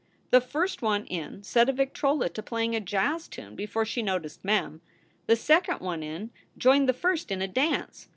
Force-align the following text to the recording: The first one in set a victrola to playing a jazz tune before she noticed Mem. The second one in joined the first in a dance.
The 0.31 0.41
first 0.41 0.81
one 0.81 1.05
in 1.05 1.43
set 1.43 1.69
a 1.69 1.71
victrola 1.71 2.27
to 2.29 2.41
playing 2.41 2.73
a 2.75 2.79
jazz 2.79 3.27
tune 3.27 3.55
before 3.55 3.85
she 3.85 4.01
noticed 4.01 4.43
Mem. 4.43 4.81
The 5.27 5.35
second 5.35 5.79
one 5.79 6.01
in 6.01 6.31
joined 6.57 6.89
the 6.89 6.93
first 6.93 7.29
in 7.29 7.39
a 7.39 7.47
dance. 7.47 8.07